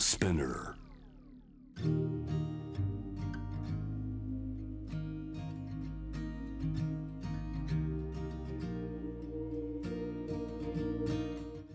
[0.00, 0.74] Spinner.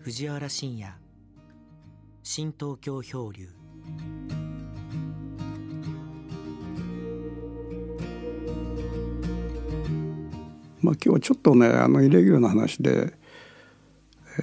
[0.00, 0.92] 藤原信也
[2.24, 3.48] 新東京漂流
[10.82, 13.14] まあ、今日はちょっとねあのイレギュラーな話で、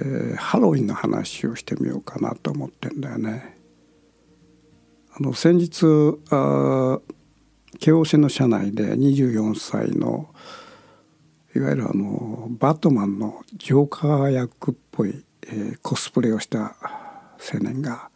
[0.00, 3.53] ー、ハロウィンの話をしてみようかなと思ってんだよね。
[5.16, 5.86] あの先日
[6.30, 6.98] あ
[7.78, 10.34] 京王線の車内で24歳の
[11.54, 16.74] いわゆるあのバットマンのジョーカー役っぽい、えー、コスプレをした
[17.38, 18.10] 青年が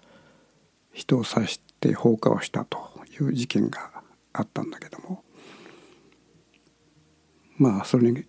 [0.93, 2.79] 人を刺して放火をしたと
[3.21, 5.23] いう事件があったんだけども
[7.59, 8.25] まあそれに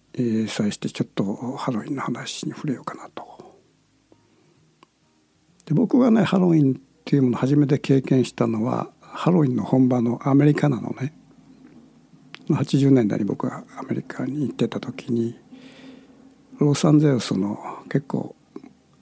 [0.47, 3.57] 際してちょっとハロウィンの話に触れようかなと。
[5.65, 11.11] で僕がねハロウィンっていうものを初めて経験したのはハロウィンの本場のアメリカなのね。
[12.49, 15.35] 80年代に僕がアメリカに行ってた時に
[16.59, 17.57] ロサンゼルスの
[17.89, 18.35] 結構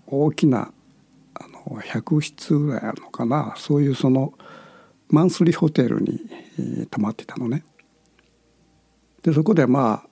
[0.06, 0.72] 大きな
[1.34, 4.34] あの100室ぐらいあるのかなそういうその
[5.10, 6.22] マンスリーホテルに
[6.90, 7.66] 泊まってたのね。
[9.22, 10.10] でそこでまあ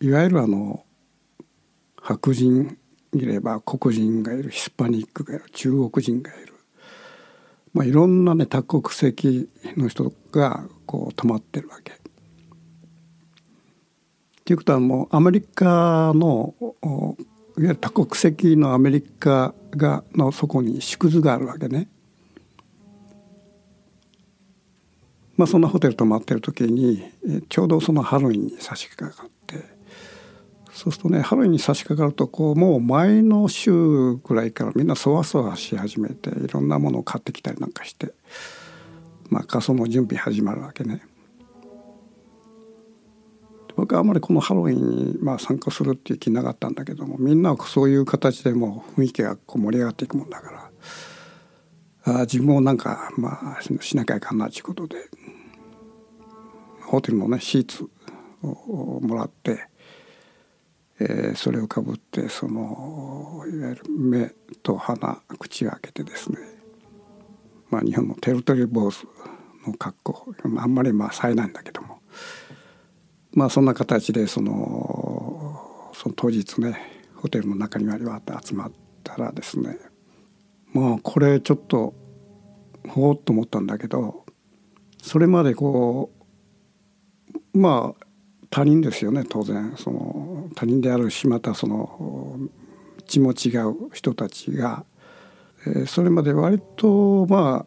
[0.00, 0.84] いわゆるあの
[2.00, 2.78] 白人
[3.12, 6.57] いれば黒人がいるヒスパニックがいる中国人がいる、
[7.78, 11.92] まあ、いろんなね多国籍の人がこう泊まってるわけ。
[11.92, 11.96] っ
[14.44, 17.14] ていうことはもうアメリカのいわ
[17.56, 21.86] ゆる多国籍のアメリカがのそこに縮図があるわけね。
[25.36, 27.04] まあ、そんなホテル泊まってる時に
[27.48, 29.37] ちょうどそのハロウィンに差し掛かって
[30.78, 38.12] そうするとね春に差し掛かるとこうもう前の週ぐらいからみんなそわそわし始めていろんなものを買ってきたりなんかして、
[39.28, 41.02] まあ、仮装の準備始まるわけね。
[43.74, 50.70] 僕はあんまりこのハロウィンにまあ参加するっていう気なかったんだけどもみんなはそういう形でもう雰囲気がこう盛り上がっていくもんだか
[52.04, 54.96] らあ自分もなんかまあしなきゃいかんなということで
[56.82, 57.88] ホテルのねシーツ
[58.42, 59.68] をもらって
[61.00, 64.30] えー、それをかぶってそのいわゆる目
[64.62, 66.38] と鼻口を開けてですね、
[67.70, 69.06] まあ、日本のテルトリ坊主
[69.66, 72.00] の格好あんまりまあ冴えないんだけども
[73.32, 76.80] まあそんな形でそのその当日ね
[77.14, 78.72] ホテルの中に割り割って集まっ
[79.04, 79.78] たらですね
[80.72, 81.94] まあこれちょっと
[82.88, 84.24] ほうっと思ったんだけど
[85.02, 86.10] それまでこ
[87.54, 87.97] うまあ
[88.50, 92.38] 他人ですよね当然その他人であるしまたその
[93.06, 94.84] 血も違う人たちが、
[95.66, 97.66] えー、それまで割とま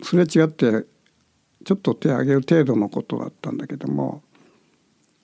[0.00, 0.86] あすれ違って
[1.64, 4.22] ちょっと手を挙げる程度のことだったんだけども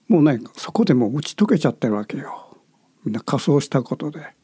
[0.09, 2.57] もうねそこでもう打ち解けちゃってるわけよ
[3.05, 4.35] みんな仮装したことで。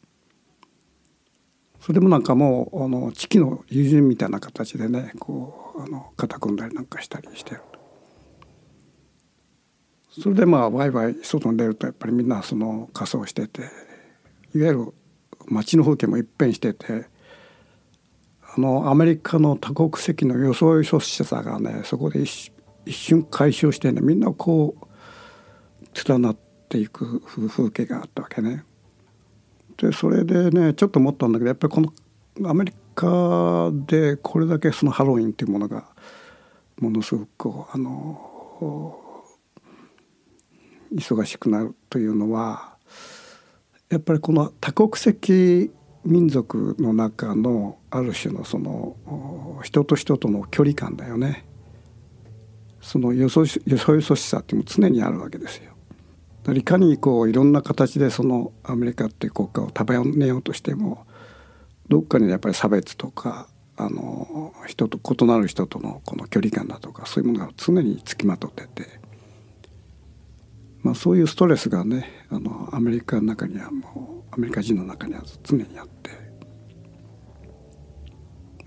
[1.81, 7.63] それもなんかもうあの地域の友人みたいな形でねこうあの肩組んだりなんかしたりしてる。
[10.11, 13.63] それでまあワイワイ外に出るとやっぱりみんなその仮装してて
[14.55, 14.95] いわゆる
[15.47, 17.07] 街の風景も一変してて
[18.57, 22.53] あのアメリカの多国籍の装い組織者がねそこで一
[22.89, 26.37] 瞬解消してねみんなこう連なっ
[26.69, 28.65] ていく風景があったわけね。
[29.77, 35.87] でそれでねちょっと思ったんだけどやっぱりこのアメリカでこれだけそのハロウィンっていうものが
[36.81, 39.10] ものすごくこうあの
[40.93, 42.77] 忙しくなるというのは
[43.91, 45.71] やっぱりこの多国籍
[46.05, 51.45] 民族の中のある種のその人と人との距離感だよね。
[52.81, 55.73] そのよそよそよそしさっていうのも常にあるわけですよ。
[56.55, 61.07] いかにこういろんな形でそのアメリカっていう国家を束ねようとしても
[61.89, 69.00] どっかにやっぱり差別とかあの人と異なる人とのこの距離感だとかそういうものが常につきまとってて
[70.83, 76.11] まあ、そういうストレスがねあのアメリカの中にはもうアメリカ人の中には常にあって、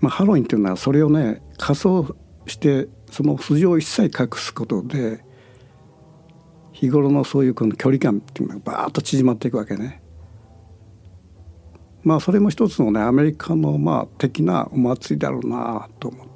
[0.00, 2.16] まあ、ハロウィンっていうのはそれをね仮装
[2.46, 5.24] してその素性を一切隠すことで
[6.72, 10.02] 日頃のそういうこの距離感っていうのがバーッと縮まっていくわけね。
[12.02, 16.34] まあそれも一つのねアメリカのまあ的なお祭りだろうなと思って。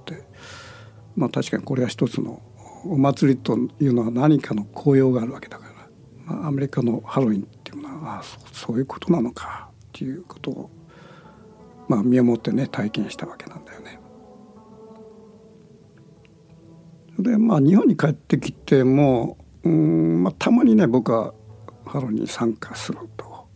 [1.18, 2.40] まあ確かにこれは一つの
[2.84, 5.67] お祭りというのは何かの効用があるわけだから、
[6.28, 8.22] アメリカのハロウィンっていうのはあ
[8.52, 10.70] そういうことなのかっていうことを、
[11.88, 14.00] まあ、身をもってね体験したわけなんだよね。
[17.18, 21.34] でまあ日本に帰ってきてもうん、まあ、たまにね僕は
[21.84, 23.48] ハロウィンに参加すると。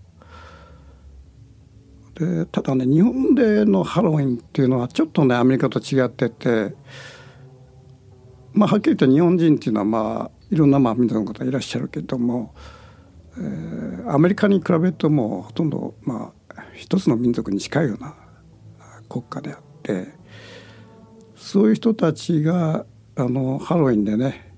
[2.14, 6.74] でただね日本でのハロウィンっていうのはちょっとねアメリカと違ってて
[8.52, 12.54] まあはっきり言って日本人っていうのはまあいろんなまあ民族の方いらっしゃるけども、
[13.38, 18.14] えー、アメリカに比べるともうほとんどまあ一つの民族に近いような
[19.08, 20.08] 国家であって
[21.34, 22.84] そういう人たちが
[23.16, 24.52] あのハロウィンでね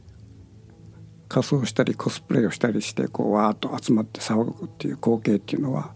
[1.29, 5.95] 仮装したりコスプレをしたりしてこうわーっと集まって騒ぐっていう光景っていうのは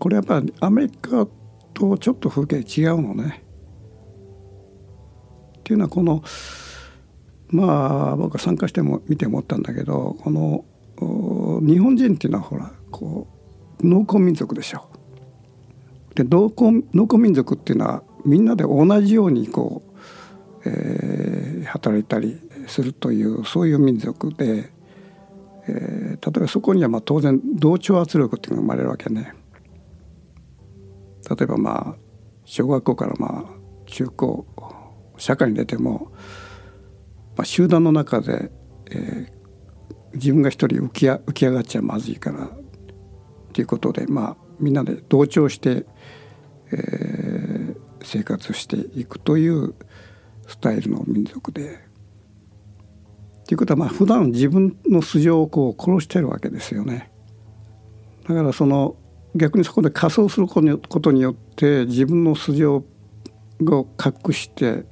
[0.00, 1.28] これやっぱりアメリカ
[1.72, 3.44] とちょっと風景違うのね。
[5.58, 6.22] っていうのはこの
[7.48, 10.64] まあ僕は参加しても見て思ったんだけどこの
[11.66, 13.28] 日本人っていうのはほらこ
[13.80, 14.88] う農耕民族でしょ。
[16.14, 19.82] で農耕農耕民族っていうのはみんなで同じようにこ
[20.64, 24.72] う、えー、働いたりするというそういう民族で、
[25.68, 29.34] えー、例えばそこにはまあ当然同調圧力っていうのが生まれるわけね。
[31.28, 31.96] 例えばまあ
[32.44, 33.56] 小学校からまあ
[33.86, 34.46] 中高
[35.18, 36.12] 社会に出ても、
[37.36, 38.50] まあ、集団の中で、
[38.90, 42.48] えー、自分が一人浮き浮き上がっちゃまずいからっ
[43.52, 45.84] ていうことでまあみんなで同調して、
[46.72, 49.74] えー、生活していくという
[50.46, 51.84] スタイルの民族で。
[53.46, 57.12] ということはまあ普段自分の素性をこう殺してるわけですよね。
[58.26, 58.96] だからその
[59.36, 60.60] 逆にそこで仮装するこ
[61.00, 62.84] とによって自分の素性を
[63.60, 64.84] 隠して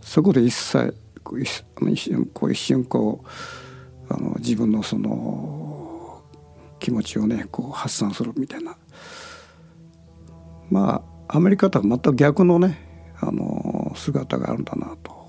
[0.00, 1.62] そこで一切こう一
[1.96, 6.22] 瞬こう一瞬こうあの自分のその
[6.78, 8.76] 気持ちをねこう発散するみたいな。
[10.70, 15.20] まあアメリカとは全く逆のねあの姿があるんだなと。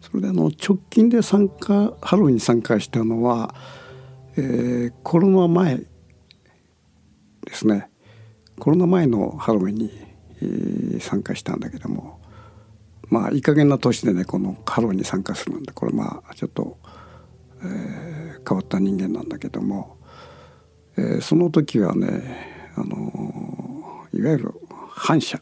[0.00, 3.54] それであの直近で参加ハロウィンに参加したのは、
[4.36, 5.86] えー、コロナ前で
[7.52, 7.90] すね。
[8.58, 9.90] コロナ前のハロウィンに、
[10.42, 12.19] えー、参加したんだけども。
[13.10, 16.78] まあいい加減な年でねこのハロウィンに参加するんでこれまあちょっと、
[17.62, 19.98] えー、変わった人間なんだけども、
[20.96, 24.54] えー、その時はねあのいわゆる
[24.90, 25.38] 反社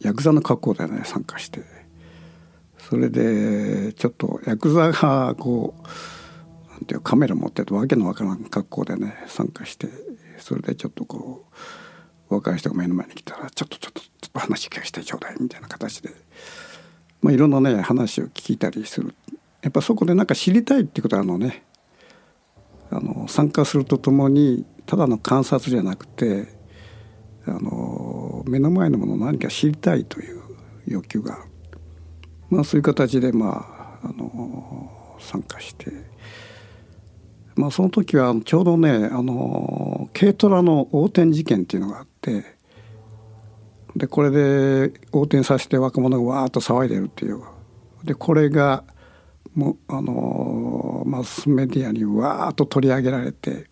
[0.00, 1.62] ヤクザの格好でね参加して
[2.78, 9.88] それでちょっとヤクザがこうなんていうカメラ持っててわけのわからん格好でね参加して
[10.38, 11.56] それでちょっとこう
[12.34, 16.10] 若い人が目の前に来たらちょっとちょっとちょっと話聞かせてちょうだいみたいな形で、
[17.22, 19.14] まあ、いろんなね話を聞いたりする
[19.62, 21.64] やっぱそこでなんか知りたいっていうことはあのね
[22.90, 26.48] あの参加するとともにただの観察じゃなくて
[27.46, 30.42] あの目の前のものを何か知りたいという
[30.86, 31.38] 欲求が、
[32.50, 36.14] まあ、そういう形でまああの参加して。
[37.56, 42.44] まあ、その時はちょうどねあの軽トラの横転事件っていうのがあって
[43.96, 47.40] でこれで横転させて若者がわーっと騒いでるっていう。
[48.02, 48.84] でこれが
[49.54, 53.66] もあのマスメディアにわーっと取り上げられて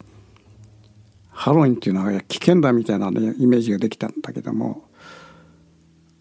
[1.31, 4.85] ハロウィンっていうのは危険だみたいな、ね、イメージができたんだけども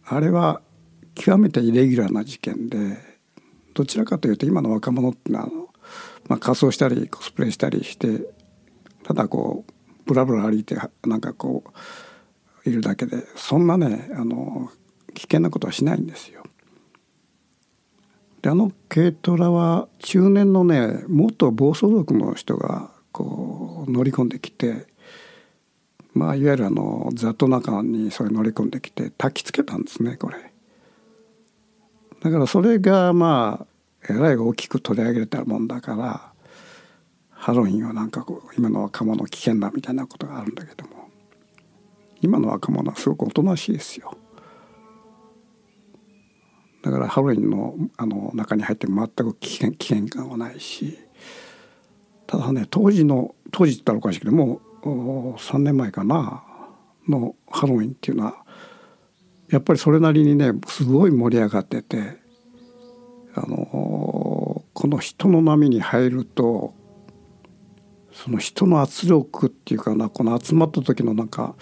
[0.04, 0.62] あれは
[1.14, 2.98] 極めてイレギュラーな事件で
[3.74, 5.50] どちらかというと今の若者っていうのは
[6.28, 8.26] まあ、仮装したりコスプレしたりして
[9.04, 9.72] ただこう
[10.06, 11.70] ブラブラ歩いてなんかこう
[12.66, 14.70] いるだけでそんなねあの
[15.14, 16.44] 危険なことはしないんですよ。
[18.42, 24.88] であの軽トラは中年のね元暴走族の人がこう乗り込んできて
[26.14, 30.52] まあいわゆるあの雑踏中にそれ乗り込んできて焚きつけたんですねこれ。
[32.22, 33.68] だからそれがまあ
[34.10, 36.32] えらい大きく取り上げたもんだから
[37.30, 41.01] ハロウィンはなんかこう今の若者危険だみたいなことがあるんだけども
[42.22, 44.18] 今の若者はすごくおとなしいですよ。
[46.84, 50.98] だからハロウィンのあの中に入っても全く危険危険感はないし
[52.26, 56.44] ただね当時の当時って言ったらおかしいけどもう3年前かな
[57.08, 58.46] のハロウィンっていうのは
[59.50, 62.18] やっぱりそれなりにねすごい盛り上がってて
[63.36, 66.74] あのこの人の波に入ると
[68.12, 71.56] その人の圧力っていうかなこの集まった時のなんか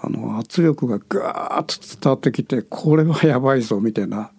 [0.00, 4.30] あの圧力がガーッと伝わってきてこれはやばいぞみたいな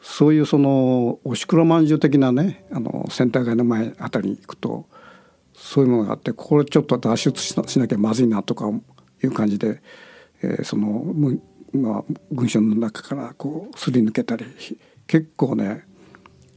[0.00, 4.86] そういうそのおしくらまんじゅう的なねあのセンター街の前あたりに行くと
[5.54, 8.70] そういうものがあってこれちょっと脱出しなきゃまずいなとか
[9.22, 9.82] いう感じで、
[10.42, 11.04] えー、その
[11.72, 14.44] まあ、群衆の中からこうすり抜けたり
[15.06, 15.84] 結構ね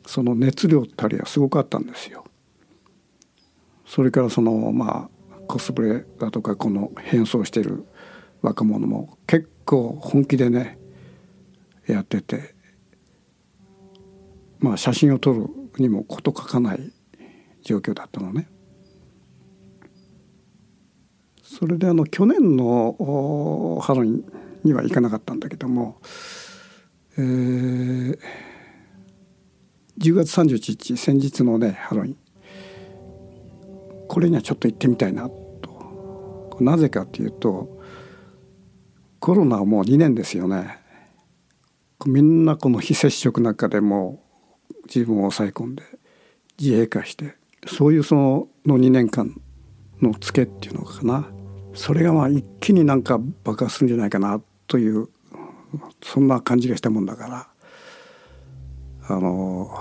[0.08, 2.26] その熱量たりはすごかったんですよ。
[3.86, 7.86] それからそのまあコスプレだとかこの変装してる
[8.44, 10.78] 若者も結構本気でね
[11.88, 12.54] やってて
[14.60, 15.48] まあ写真を撮る
[15.78, 16.94] にも事欠かない
[17.64, 18.50] 状況だったのね。
[21.42, 24.26] それであの去年のハロウィン
[24.64, 26.02] には行かなかったんだけども、
[27.18, 28.18] えー、
[30.00, 32.18] 10月31日先日のねハロウィン
[34.08, 37.73] これにはちょっと行ってみたいなとなぜかというと
[39.24, 40.80] コロナはもう2年ですよね。
[42.06, 44.22] みんなこの非接触の中でも
[44.94, 45.84] 自分を抑え込んで
[46.60, 49.40] 自閉化してそういうそのの2年間
[50.02, 51.26] のツケっていうのかな。
[51.74, 55.08] それがまあ一気になんか爆発するんじゃないかなという
[56.02, 57.48] そんな感じがしたもんだから。
[59.08, 59.72] あの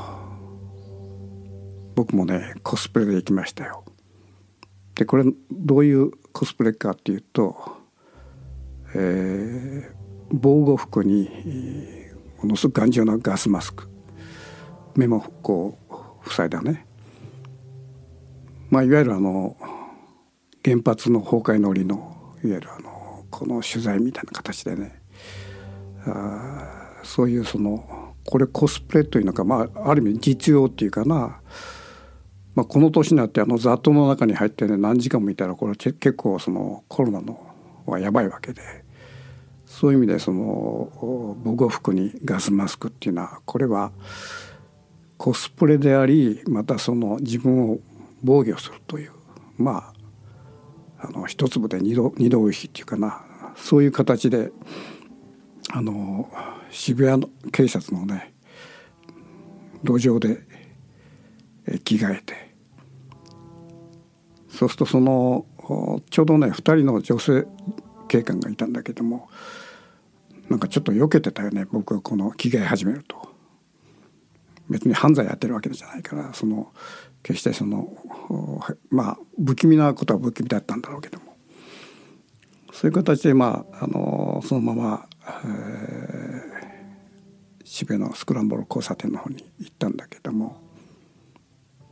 [1.97, 3.83] 僕もねコスプレで行きましたよ。
[4.95, 7.82] でこれどういうコスプレかっていうと、
[8.95, 9.95] えー、
[10.33, 11.29] 防護服に
[12.43, 13.89] ものすごく頑丈なガスマスク。
[14.95, 15.79] 目もこ
[16.25, 16.87] う塞いだね、
[18.71, 19.57] まあ、いわゆるあの
[20.65, 25.01] 原発の崩壊の折のいわゆるあのこの取材みたいな形でね。
[26.05, 31.41] あそういうそのこれコスプレというのか、まあ、ある意味実用っていうかな、
[32.55, 37.41] まあ、この年になってあの雑踏の中に入ってね何時間もいたらこれ結構そのコロナの
[37.87, 38.82] はやばいわけで。
[39.73, 43.91] そういう意味でその防護服にガスマスクっていうのはこれは
[45.17, 47.79] コスプレでありまたその自分を
[48.23, 49.13] 防御するという
[49.57, 49.95] ま
[51.01, 53.25] ああの一粒で二度二度おいしいっていうかな
[53.57, 54.53] そういう形で
[55.71, 56.31] あの
[56.71, 58.35] 渋谷の警察のね
[59.83, 60.43] 路上で
[61.83, 62.55] 着替えて
[64.51, 65.47] そうするとその
[66.11, 67.47] ちょうどね2人の女性
[68.09, 69.31] 警官がいたんだけども
[70.53, 73.33] なんかちょっと避けてたよね僕がこの着替え始めると。
[74.69, 76.73] 別に犯罪やってるわけじゃないからその
[77.23, 77.89] 決してその
[78.91, 81.37] まあ不気味なことは不気味だったんだろうけども
[82.71, 90.61] そういう形でまああのそのまま、えー、渋谷のスクランブル交差点の方に行ったんだけども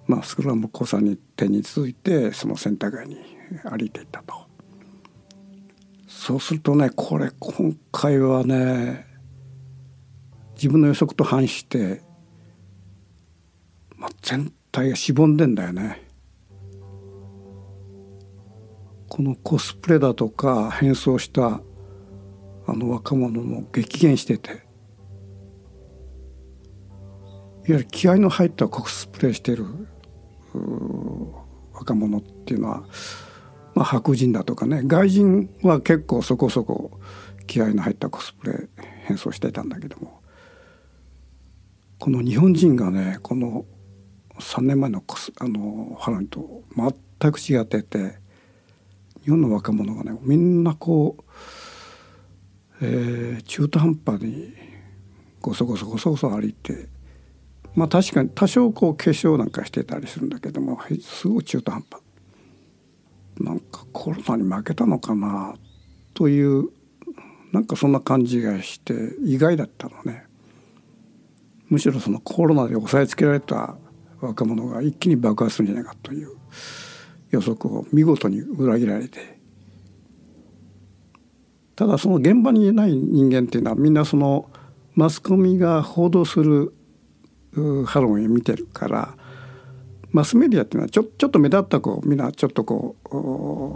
[0.07, 0.99] まあスクランブル交差
[1.37, 3.17] 点に続いてそのセンター街に
[3.65, 4.50] 歩いていったと。
[6.13, 9.07] そうするとねこれ今回はね
[10.55, 12.03] 自分の予測と反して
[13.97, 16.03] まあ、全体がしぼんでんだよね。
[19.11, 21.61] このコスプレだとか変装した
[22.67, 24.61] あの若者も激減してていわ
[27.67, 29.67] ゆる気合の入ったコスプレしてる
[31.75, 32.85] 若者っていうのは、
[33.81, 37.01] まあ、白人だとかね外人は結構そこそこ
[37.47, 38.69] 気合の入ったコスプレ
[39.07, 40.21] 変装してたんだけども。
[41.99, 43.65] この日本人がねこの
[44.39, 45.03] 3年前の
[45.39, 46.63] あのハロウィンと
[47.21, 48.19] 全く違ってて
[49.25, 54.53] 日本の若者がねみんなこう、えー、中途半端に
[55.41, 56.89] ごそごそごそごそ歩いて
[57.75, 62.03] まあ確かに多少こう化粧なんかしてたりするんだけどもすごい中途半端。
[63.41, 65.55] なんかコロナに負けたのかな
[66.15, 66.69] という
[67.53, 68.95] なんかそんな感じがして
[69.25, 70.25] 意外だったのね。
[71.69, 73.77] むしろそのコロナで押さえつけられた
[74.21, 76.33] 若者が一気に爆発するんじゃないかという
[77.31, 79.39] 予測を見事に裏切られて。
[81.77, 84.51] ただその現場にいない人間っていうのはみんなその
[84.95, 86.75] マスコミが報道する
[87.87, 89.17] ハロウィンを見てるから
[90.13, 92.97] マスメディアっていうのはちょちょっと目立ったこうみんなちょっとこ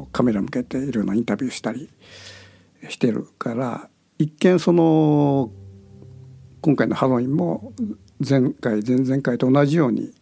[0.08, 1.90] うカメラ向けていろんなインタビューしたり
[2.88, 3.88] してるから
[4.18, 5.50] 一見その
[6.60, 7.72] 今回のハロウィンも
[8.26, 10.12] 前回前々回と同じように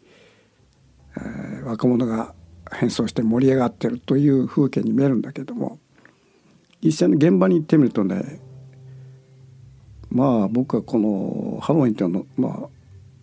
[1.17, 2.35] えー、若者が
[2.71, 5.79] 変装して盛り上がってるという風景に見えるんだけども
[6.83, 8.41] 実際に現場に行ってみるとね
[10.11, 12.69] まあ僕はこのハロウィンっていうのまあ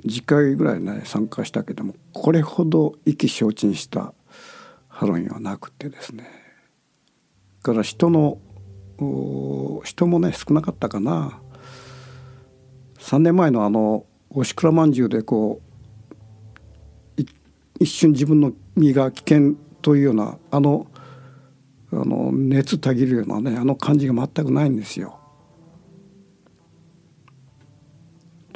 [0.05, 4.13] 10回ぐらいね参加したけどもこれほど意気消沈した
[4.87, 6.25] ハロウィンはなくてですね
[7.61, 8.37] から人の
[9.83, 11.39] 人もね少なかったかな
[12.99, 15.61] 3年前のあのおしくらまんじゅうでこ
[17.17, 17.21] う
[17.79, 20.87] 一瞬自分の身が危険というようなあの
[21.91, 25.18] あの熱たぎるようなねあの感じが全くないんですよ。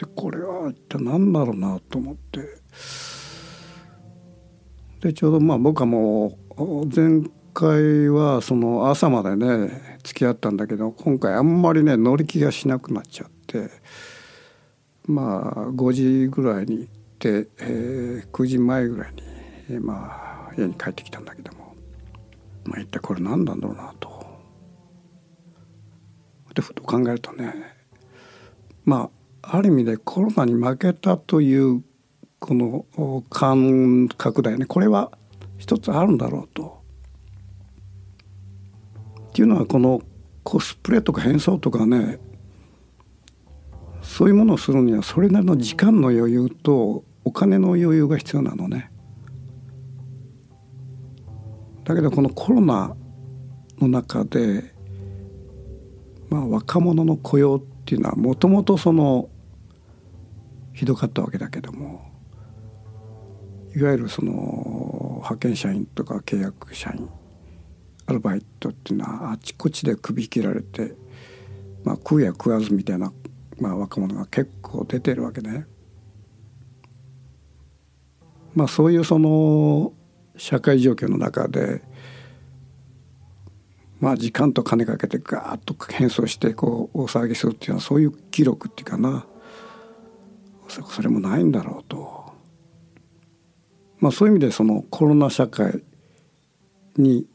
[0.03, 2.41] でこれは一体何だろうなと思って。
[5.01, 7.21] でちょうどまあ僕はもう前
[7.53, 13.69] 回はその朝までね付き合ったんだけど今回あんまりね乗り気がしなくなっちゃって。
[15.05, 19.21] まあ5時ぐらいに行って、えー、9時前ぐらいに、
[19.69, 21.75] えー、まあ家に帰ってきたんだけども。
[22.63, 24.13] まあ一体これ何なんだろうなと。
[26.55, 27.53] でふと考えるとね
[28.85, 31.83] まあある意味でコロナに負けたという
[32.39, 35.11] この感覚だよねこれは
[35.57, 36.81] 一つあるんだろうと。
[39.29, 40.01] っていうのはこの
[40.43, 42.19] コスプレとか変装とかね
[44.01, 48.91] そういうものをするにはそれなりの時間の余裕とお金の余裕が必要なのね。
[51.83, 52.95] だけどこのコロナ
[53.79, 54.73] の中で
[56.29, 59.29] まあ若者の雇用っていうのはもともとその
[60.73, 62.11] ひどかったわけだけども
[63.75, 64.31] いわゆるその
[65.17, 67.09] 派遣社員とか契約社員
[68.05, 70.95] アルバイトっていうのはあちこちで首切られて、
[71.83, 73.13] まあ、食うや食わずみたいな、
[73.59, 75.65] まあ、若者が結構出てるわけね。
[78.55, 79.93] まあ、そういうその
[80.37, 81.81] 社会状況の中で、
[83.99, 89.25] まあ、時間と金かけてガーッと変装してこう大騒ぎするっていうのはそういう記録っていうかな
[90.67, 92.33] それもないんだろうと。
[93.99, 95.83] まあ、そういう意味でそのコロナ社会
[96.97, 97.25] に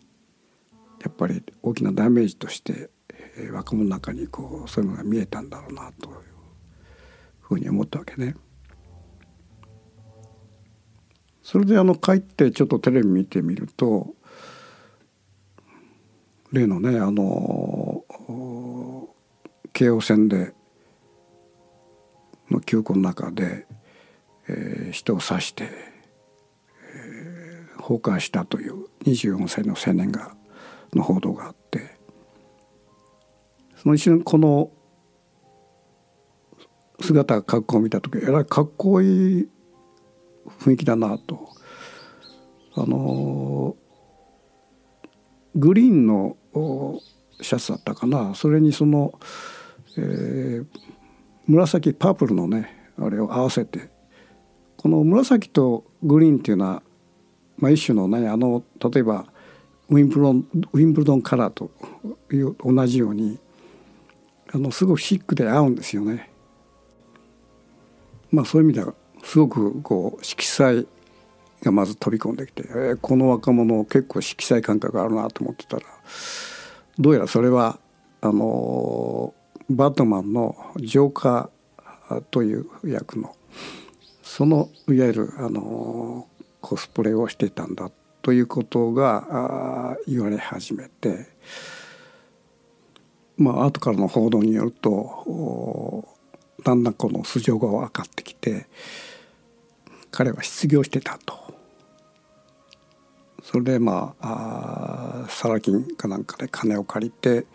[1.02, 2.90] やっぱり大きなダメージとして、
[3.38, 6.16] えー、若者の中にこうそういうのが見えたんだろうなという
[7.40, 8.34] ふうに思ったわけね。
[11.42, 14.14] それであの帰ってちょっとテレビ見てみると
[16.52, 18.04] 例のねあの
[19.72, 20.52] 京王線で
[22.50, 23.66] の急行の中で、
[24.48, 25.68] えー、人を刺して、
[26.94, 30.34] えー、放火したという24歳の青年が
[30.94, 31.96] の報道があって
[33.76, 34.70] その一瞬この
[37.00, 39.48] 姿格好を見た時えらいかっこいい
[40.60, 41.48] 雰囲気だなと。
[42.74, 43.76] あの
[45.54, 46.36] グリーンの
[47.40, 48.34] シャツだったかな。
[48.34, 49.18] それにその、
[49.96, 50.66] えー、
[51.48, 53.88] 紫パープルのねあれを合わせて
[54.76, 56.82] この紫とグリーンっていうのは、
[57.56, 59.26] まあ、一種のねあの例えば
[59.88, 61.70] ウィンブルドンウィンブルドンカラーと
[62.30, 63.38] いう同じように
[64.52, 66.30] あのすごくシックで合うんですよね。
[68.30, 70.86] まあそういう意味ではすごくこう色彩
[71.62, 75.82] がまず飛び込んできて、えー、この若者結構色彩感覚あるなと思ってたら
[76.98, 77.78] どうやらそれは
[78.20, 79.34] あの
[79.70, 83.36] バットマンのジョーカーという役の
[84.22, 86.26] そのいわゆるあの
[86.60, 87.90] コスプレをしてたんだ
[88.22, 91.26] ということが言われ始めて
[93.36, 96.06] まあ後からの報道によると
[96.64, 98.66] だんだんこの素性が分かってきて
[100.10, 101.36] 彼は失業してたと。
[103.42, 107.46] それでまああサラ金かなんかで金を借りて、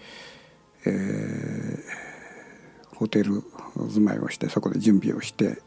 [0.86, 3.44] えー、ホテル
[3.76, 5.62] 住まいをしてそこで準備をして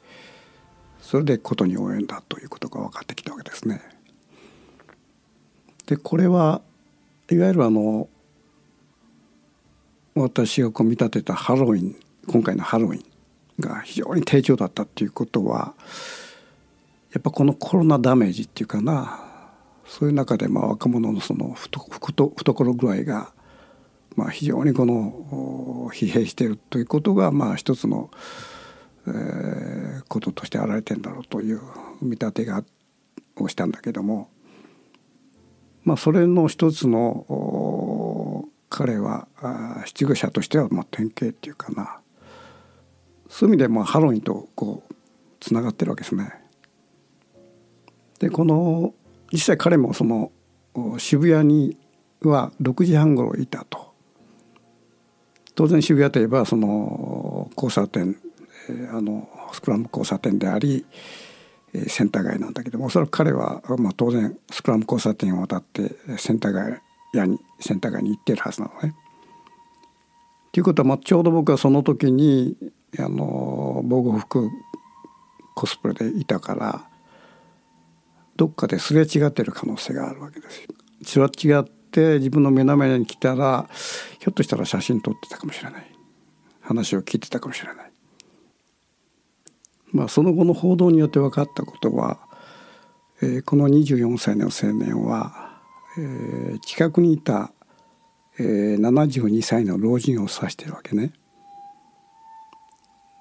[1.00, 3.80] それでことに及んだということが分かってきたわけですね。
[5.86, 6.62] でこれは
[7.30, 8.08] いわゆるあの
[10.14, 13.04] 私がこう見立てたハロウィン今回のハロウィン
[13.60, 15.74] が非常に低調だったっていうことは
[17.12, 19.20] やっぱこのコロナダメージっていうかな
[19.86, 23.32] そういう中でまあ若者のその懐具合が
[24.16, 28.10] まあ非常にこの疲弊しているということがまあ一つの、
[29.06, 31.60] えー、こととして現れてるんだろうという
[32.02, 32.64] 見立てが
[33.36, 34.30] をしたんだけども
[35.86, 39.28] まあ、それの一つの彼は
[39.86, 42.00] 失業者としてはまあ典型っていうかな
[43.28, 44.94] そういう意味でまあハロウィンとこう
[45.38, 46.32] つながってるわけですね。
[48.18, 48.94] でこの
[49.32, 50.32] 実際彼もその
[50.98, 51.76] 渋谷に
[52.20, 53.85] は6時半頃いたと。
[55.56, 58.16] 当然渋谷といえばその交差点
[58.92, 60.84] あのスクラム交差点であり
[61.88, 66.80] センター街なんだけどもおそらく彼は、まあ、当然スクラム交差点を渡ってセンター街
[67.12, 68.94] やにセンター街に行ってるはずなのね。
[70.52, 72.56] ということは、まあ、ちょうど僕はその時に
[72.98, 74.48] あの防護服
[75.54, 76.86] コスプレでいたから
[78.36, 81.28] どっかですれ違ってる可能性があるわけですよ。
[81.30, 81.64] すれ違っ
[81.96, 83.68] て自分の目の前に来たら
[84.18, 85.86] ひょっとしたら写真撮ってたかもしれない
[86.60, 87.92] 話を聞いてたかもしれない。
[89.92, 92.18] まあ、その後の報道によって分かったことは、
[93.22, 95.60] えー、この24歳の青年は、
[95.96, 97.52] えー、近くにいた、
[98.38, 101.12] えー、72歳の老人を指してるわけね。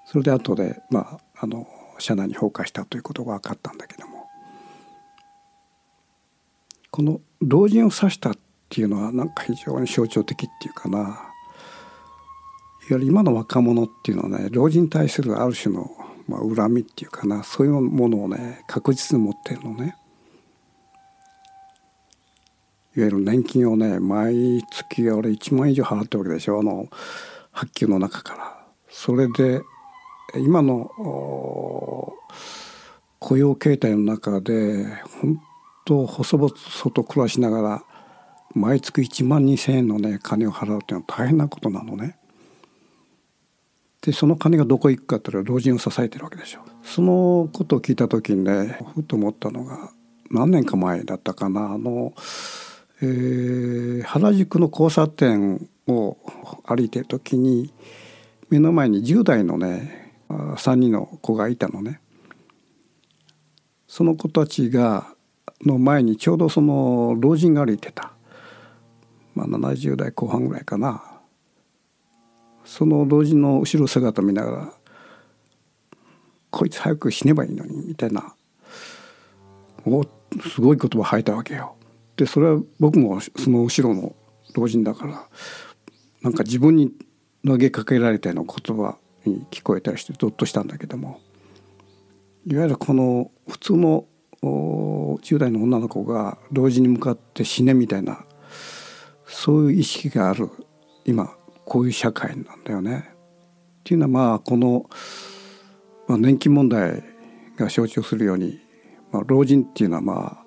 [0.05, 1.67] それで後で、まあ、あの
[1.99, 4.27] 車内に放火したということが分かったんだけども
[6.91, 8.33] この老人を指したっ
[8.75, 11.17] ていうのはなんか非常に象徴的っていうかないわ
[12.89, 15.89] ゆる今の若者っていうのはね老人に対するある種の
[16.27, 19.95] まあ、恨みっていうかなそういうものをね確実に持ってるのね。
[22.95, 26.87] いわゆる年金をね毎月俺1万円以上払ってるわけでしょあの
[27.51, 28.65] 発給の中から。
[28.89, 29.61] それで
[30.35, 30.89] 今の
[33.19, 34.85] 雇用形態の中で
[35.21, 35.39] 本
[35.85, 36.51] 当細々
[36.93, 37.83] と暮らしながら
[38.55, 42.17] 毎月1万2,000円のね金を払うっていうのは大変なことなのね。
[44.01, 49.89] でその金がどこ行くかっていうと老人を支えてるわけでしょそのことを聞いた時にねふと思ったのが
[50.29, 52.13] 何年か前だったかなあの、
[53.01, 56.17] えー、原宿の交差点を
[56.65, 57.73] 歩いてる時に
[58.49, 61.99] 目の前に10代のね3人の子がいたのね。
[63.87, 65.07] その子たちが
[65.61, 68.14] の前にちょうどその老人が歩いてた、
[69.35, 71.03] まあ、70代後半ぐらいかな
[72.63, 74.73] その老人の後ろ姿見ながら
[76.49, 78.33] こいつ早く死ねばいいのにみたいな
[79.85, 80.03] お
[80.49, 81.75] すごい言葉吐いたわけよ。
[82.17, 84.15] でそれは僕もその後ろの
[84.55, 85.27] 老人だから
[86.21, 86.93] なんか自分に
[87.45, 91.19] 投げかけられたような言葉に聞こえたりしてゾッとしたんだけども
[92.47, 94.05] いわゆるこの普通の
[94.41, 98.25] 10代の女の子が老人に向かって死ねみたいな
[99.27, 100.49] そういう意識がある
[101.05, 101.35] 今
[101.65, 103.09] こういう社会なんだよね。
[103.09, 104.89] っていうのはまあこの、
[106.07, 107.03] まあ、年金問題
[107.55, 108.59] が象徴するように、
[109.11, 110.45] まあ、老人っていうのはまあ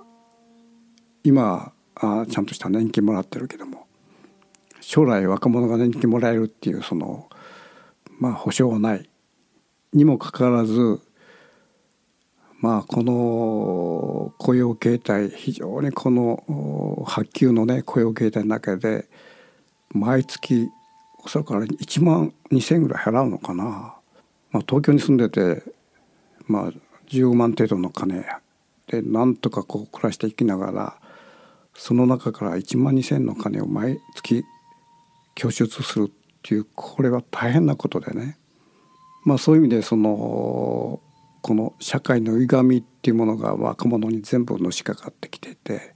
[1.22, 3.86] 今あちゃんとした年金もらってるけども
[4.80, 7.28] 将来若者が年金もらえるっていうその
[8.18, 9.08] まあ保証はない
[9.92, 11.00] にもかかわらず
[12.60, 19.06] まあこの雇用形態非常にこの発給のね雇用形態の中で
[19.90, 20.68] 毎月
[21.24, 23.64] おそらくあれ1万2,000円ぐらい払うのかな、
[24.50, 25.62] まあ、東京に住んでて、
[26.46, 26.72] まあ、
[27.08, 28.24] 15万程度の金。
[28.86, 30.96] でなんとかこう暮らしていきながら
[31.74, 34.44] その中から1万2,000円の金を毎月
[35.34, 36.10] 拠出するっ
[36.42, 38.38] ていうこれは大変なことでね、
[39.24, 41.00] まあ、そういう意味でその
[41.48, 45.94] この社会の歪みっていうものが若者に全部のしかかってきていて、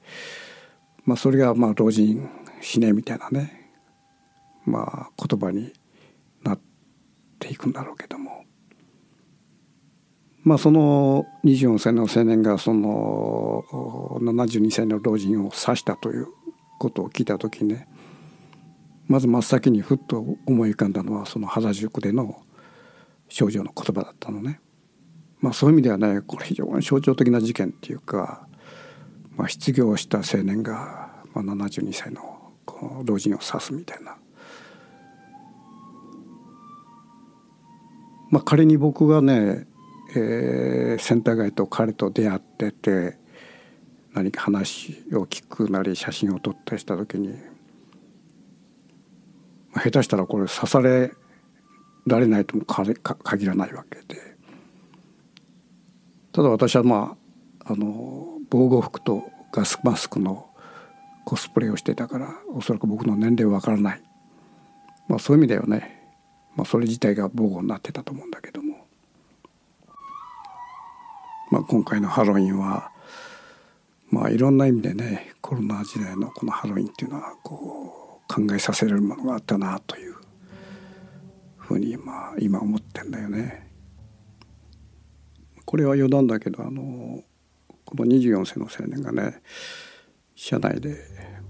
[1.05, 2.27] まあ、それがまあ老人
[2.63, 3.69] 死ねみたいなね
[4.65, 5.75] まあ、言葉に
[6.43, 6.61] なっ
[7.39, 8.47] ていくんだろうけども、
[10.43, 13.65] まあ、その24歳の青年がその
[14.23, 16.29] 72歳の老人を刺したという
[16.79, 17.89] ことを聞いた時ね
[19.07, 22.41] まず真っ先にふっと思い浮かんだのはその原宿での
[23.29, 24.61] 少女の言葉だったのね。
[25.43, 28.47] まあ、そういう意味ではねこれ非常に象徴的な事件っていうか、
[29.37, 32.53] まあ、失業した青年が、まあ、72歳の
[33.05, 34.17] 老人を刺すみたいな。
[38.31, 39.67] まあ、仮に僕がね、
[40.17, 43.19] えー、センター街と彼と出会ってて
[44.15, 47.35] 何か話を聞くなり写真を撮ったりした時に、ま
[49.75, 51.13] あ、下手したらこれ刺され
[52.07, 54.32] られないとも限らないわけで。
[56.33, 57.17] ただ私はま
[57.65, 60.49] ああの防護服とガスマスクの
[61.25, 64.03] コスプレをしてたからおそらく僕の年齢はわからない、
[65.09, 66.03] まあ、そういう意味ではね。
[66.55, 68.87] まあ、それ自体が防護になってたと思うんだけども、
[71.51, 72.91] まあ、今回のハロウィンは
[74.11, 80.17] まあいろんな意味でねコロナ時代のこのハロウィンっていうのはこう考えさせられるものがあったなという
[81.57, 83.72] ふうにまあ今思ってんだよね。
[85.73, 87.23] これは余談だけどあの
[87.87, 89.41] この24歳の青年がね
[90.35, 90.99] 車内で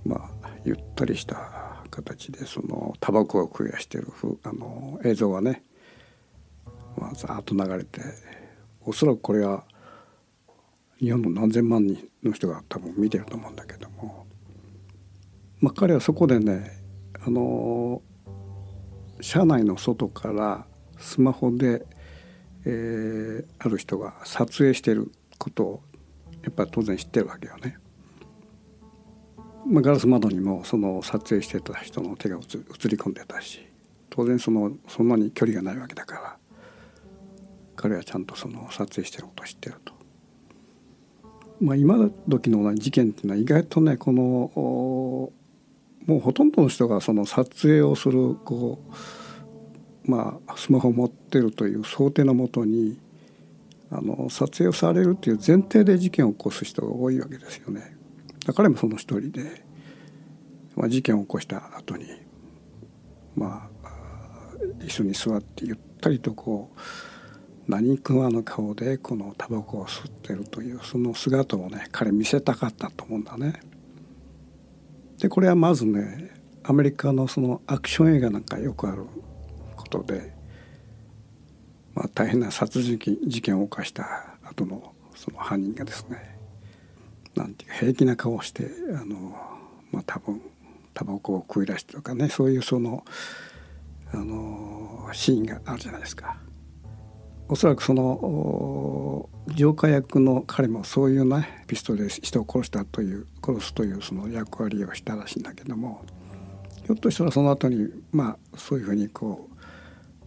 [0.05, 4.07] まあゆったりした形でそのタバコを食いやしてる
[4.45, 5.65] あの映像がね、
[6.97, 8.01] まあ、ざーっと流れて
[8.83, 9.65] おそらくこれは
[11.01, 14.25] 日本の何千万人の人が多分見てると思うんだけども、
[15.59, 16.71] まあ、彼はそこでね
[17.27, 18.01] あの
[19.21, 20.65] 車内の外から
[21.01, 21.85] スマホで、
[22.65, 25.83] えー、ある人が撮影してることを
[26.43, 27.77] やっぱ当然知ってるわけよね。
[29.67, 33.65] まあ、ガラス窓にもその撮影してた人の手が映り込んでたし
[34.11, 36.37] 当然そのそんなに距離がないわけだから
[37.77, 39.93] 彼はちゃんとその撮影してることを知ってると。
[41.61, 44.21] まあ、今時の事件っていうのは意外とねこの
[46.07, 48.95] もうほとんどの人がその撮影をするこう
[50.05, 52.99] まあスマホを持ってるという想定のもとに
[53.91, 57.97] あの撮影をされるという前提で事件を起こす人が多いわけですよね。
[58.55, 59.65] 彼もその一人で、
[60.75, 62.07] まあ、事件を起こした後に
[63.37, 63.89] まあ
[64.81, 66.81] 椅子に座ってゆったりとこう
[67.69, 73.61] 何食わぬ顔でこのタバコを吸ってるというその姿をね彼見せたかったと思うんだね。
[75.19, 76.31] でこれはまずね
[76.65, 79.05] アメリカのそのアクション映画なんかよくある
[79.93, 80.33] ことで、
[81.95, 86.39] まあ、大変な殺人事件を犯した後のその犯人がですね
[87.35, 89.37] なんていうか平気な顔をしてあの、
[89.91, 90.41] まあ、多分
[90.95, 93.05] タバコを食い出してとかねそういうその
[94.13, 96.37] あのシーンがあるじゃないですか。
[97.49, 106.03] おそらくその浄化役の彼もそういうねピストルで人を殺したという殺すというその役割をしたらしいんだけども
[106.85, 109.52] ひょっとしたらその後にまあそういうふうにこう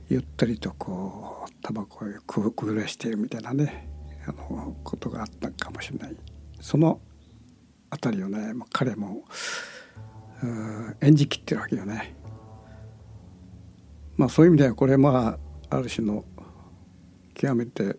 [0.10, 2.06] ゆったりとこうタバコ
[2.42, 3.90] をくぐらしているみたいなね
[4.28, 6.16] あのことがあったかもしれない
[6.62, 7.00] その
[7.92, 9.24] 辺りをね彼も
[11.02, 12.16] 演じきってるわけよね。
[14.18, 15.38] まあそういう意味ではこれま
[15.70, 16.24] あある種の
[17.34, 17.98] 極めて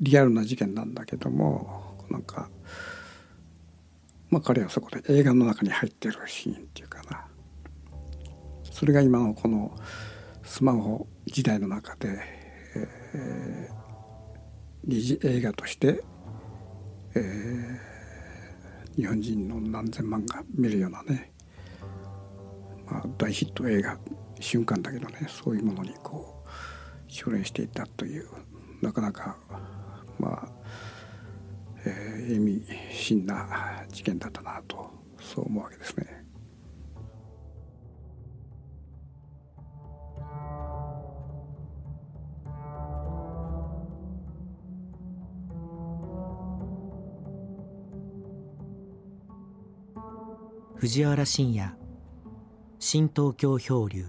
[0.00, 2.48] リアルな事件なんだけどもなんか、
[4.30, 7.24] まあ、彼はそこで映画の中に入ってるシーンっていうかな
[8.70, 9.76] それが今のこの
[10.42, 12.18] スマホ時代の中で、
[12.74, 16.02] えー、疑似映画として、
[17.14, 21.32] えー、日本人の何千万が見るようなね、
[22.86, 23.98] まあ、大ヒット映画
[24.40, 26.48] 瞬間だけどねそういうものにこう
[27.06, 28.28] 奨励していたという
[28.80, 29.36] なかなか
[30.18, 30.48] まあ、
[31.84, 36.21] えー、意味深な事件だったなとそう思うわけですね。
[50.82, 51.72] 藤原信也。
[52.80, 54.04] 新東京漂流。